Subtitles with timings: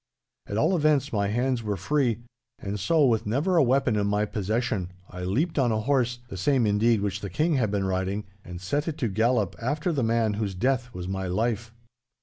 [0.47, 2.23] At all events, my hands were free,
[2.57, 6.65] and so, with never a weapon in my possession, I leaped on a horse—the same,
[6.65, 10.33] indeed, which the King had been riding—and set it to the gallop after the man
[10.41, 11.71] whose death was my life.